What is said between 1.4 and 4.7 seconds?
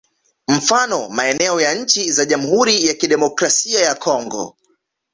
ya nchi za Jamhuri ya Kidemokrasia ya Congo